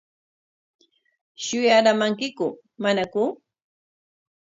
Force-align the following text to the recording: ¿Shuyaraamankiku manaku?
¿Shuyaraamankiku 1.43 2.47
manaku? 2.83 3.23